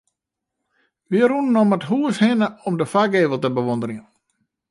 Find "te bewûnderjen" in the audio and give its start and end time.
3.41-4.07